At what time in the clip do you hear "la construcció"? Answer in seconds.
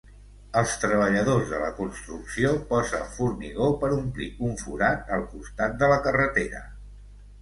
1.63-2.53